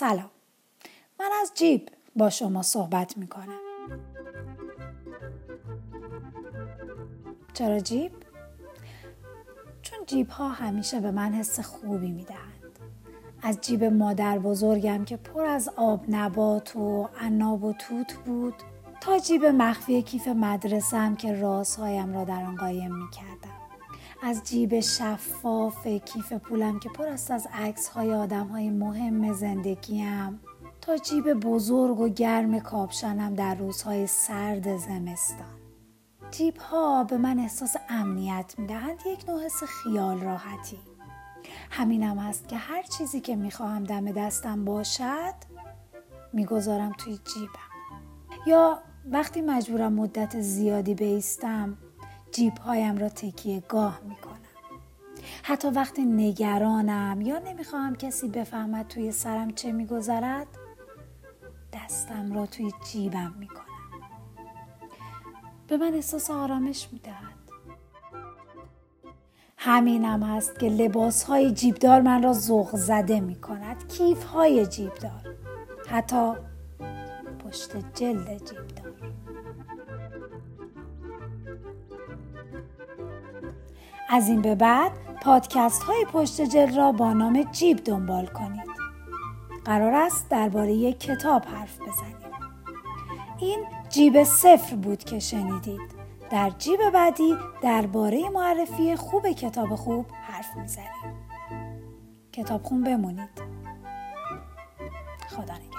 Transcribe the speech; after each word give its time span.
سلام. 0.00 0.30
من 1.20 1.30
از 1.42 1.52
جیب 1.54 1.88
با 2.16 2.30
شما 2.30 2.62
صحبت 2.62 3.16
می‌کنم. 3.16 3.58
چرا 7.54 7.80
جیب؟ 7.80 8.12
چون 9.82 9.98
جیب 10.06 10.28
ها 10.28 10.48
همیشه 10.48 11.00
به 11.00 11.10
من 11.10 11.32
حس 11.32 11.60
خوبی 11.60 12.10
می‌دهند. 12.10 12.78
از 13.42 13.60
جیب 13.60 13.84
مادر 13.84 14.38
بزرگم 14.38 15.04
که 15.04 15.16
پر 15.16 15.44
از 15.44 15.70
آب 15.76 16.04
نبات 16.08 16.76
و 16.76 17.08
عناب 17.20 17.64
و 17.64 17.72
توت 17.72 18.14
بود 18.14 18.54
تا 19.00 19.18
جیب 19.18 19.44
مخفی 19.44 20.02
کیف 20.02 20.28
مدرسم 20.28 21.16
که 21.16 21.32
رازهایم 21.32 22.14
را 22.14 22.24
در 22.24 22.42
آن 22.44 22.56
قایم 22.56 22.94
می‌کردم. 22.94 23.59
از 24.22 24.42
جیب 24.44 24.80
شفاف 24.80 25.86
کیف 25.86 26.32
پولم 26.32 26.78
که 26.78 26.88
پر 26.88 27.08
است 27.08 27.30
از 27.30 27.48
عکس 27.52 27.88
های 27.88 28.14
آدم 28.14 28.46
های 28.46 28.70
مهم 28.70 29.32
زندگیم. 29.32 30.40
تا 30.80 30.96
جیب 30.96 31.32
بزرگ 31.32 32.00
و 32.00 32.08
گرم 32.08 32.60
کاپشنم 32.60 33.34
در 33.34 33.54
روزهای 33.54 34.06
سرد 34.06 34.76
زمستان. 34.76 35.60
جیب 36.30 36.56
ها 36.56 37.04
به 37.04 37.16
من 37.16 37.38
احساس 37.38 37.76
امنیت 37.88 38.54
می‌دهند 38.58 39.06
یک 39.06 39.28
نوع 39.28 39.44
حس 39.44 39.62
خیال 39.62 40.20
راحتی. 40.20 40.78
همینم 41.70 42.18
است 42.18 42.48
که 42.48 42.56
هر 42.56 42.82
چیزی 42.82 43.20
که 43.20 43.36
می‌خواهم 43.36 43.84
دم 43.84 44.12
دستم 44.12 44.64
باشد 44.64 45.34
می‌گذارم 46.32 46.92
توی 46.98 47.18
جیبم. 47.34 47.70
یا 48.46 48.78
وقتی 49.10 49.40
مجبورم 49.40 49.92
مدت 49.92 50.40
زیادی 50.40 50.94
بیستم 50.94 51.78
جیب 52.32 52.58
هایم 52.58 52.98
را 52.98 53.08
تکیه 53.08 53.62
گاه 53.68 54.00
می‌کنم. 54.04 54.36
حتی 55.42 55.68
وقتی 55.68 56.04
نگرانم 56.04 57.20
یا 57.20 57.38
نمی‌خواهم 57.38 57.96
کسی 57.96 58.28
بفهمد 58.28 58.88
توی 58.88 59.12
سرم 59.12 59.50
چه 59.50 59.72
میگذرد 59.72 60.46
دستم 61.72 62.32
را 62.32 62.46
توی 62.46 62.72
جیبم 62.90 63.34
می‌کنم. 63.38 63.64
به 65.68 65.76
من 65.76 65.94
احساس 65.94 66.30
آرامش 66.30 66.88
می‌دهد. 66.92 67.40
همینم 69.56 70.22
هست 70.22 70.58
که 70.58 70.68
لباس 70.68 71.22
های 71.24 71.52
جیبدار 71.52 72.00
من 72.00 72.22
را 72.22 72.32
ذوق 72.32 72.76
زده 72.76 73.20
می 73.20 73.40
کند 73.40 73.88
کیف 73.88 74.24
های 74.24 74.66
جیبدار 74.66 75.36
حتی 75.88 76.32
پشت 77.44 77.76
جلد 77.94 78.36
جیبدار. 78.36 79.12
از 84.12 84.28
این 84.28 84.42
به 84.42 84.54
بعد 84.54 84.92
پادکست 85.22 85.82
های 85.82 86.06
پشت 86.12 86.40
جلد 86.40 86.76
را 86.76 86.92
با 86.92 87.12
نام 87.12 87.42
جیب 87.42 87.84
دنبال 87.84 88.26
کنید. 88.26 88.70
قرار 89.64 89.94
است 89.94 90.28
درباره 90.28 90.72
یک 90.72 91.00
کتاب 91.00 91.44
حرف 91.44 91.80
بزنیم. 91.80 92.16
این 93.38 93.64
جیب 93.88 94.24
صفر 94.24 94.76
بود 94.76 95.04
که 95.04 95.18
شنیدید. 95.18 95.80
در 96.30 96.50
جیب 96.50 96.90
بعدی 96.94 97.36
درباره 97.62 98.28
معرفی 98.30 98.96
خوب 98.96 99.28
کتاب 99.28 99.74
خوب 99.74 100.06
حرف 100.22 100.56
می‌زنیم. 100.56 101.14
کتاب 102.32 102.62
خون 102.62 102.82
بمونید. 102.82 103.42
خدا 105.28 105.69